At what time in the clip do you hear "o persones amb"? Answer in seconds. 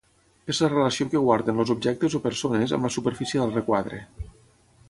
2.21-2.89